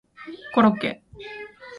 [0.55, 1.03] コロッケ